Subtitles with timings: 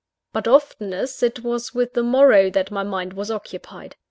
[0.33, 3.95] But oftenest it was with the morrow that my mind was occupied.